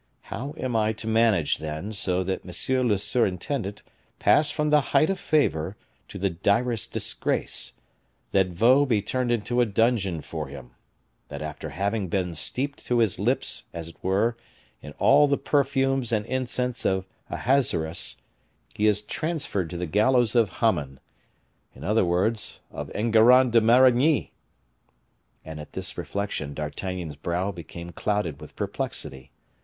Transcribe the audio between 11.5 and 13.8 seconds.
having been steeped to his lips,